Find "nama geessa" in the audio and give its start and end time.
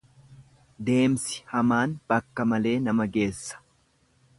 2.89-3.67